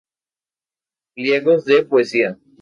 Pliegos 1.13 1.63
de 1.65 1.83
poesía. 1.85 2.39